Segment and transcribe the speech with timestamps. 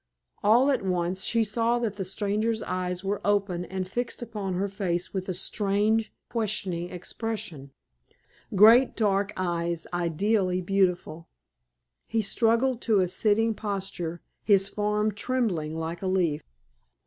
[0.41, 4.67] All at once, she saw that the stranger's eyes were open and fixed upon her
[4.67, 7.69] face with a strange, questioning expression
[8.55, 11.29] great dark eyes ideally beautiful.
[12.07, 16.41] He struggled to a sitting posture, his form trembling like a leaf.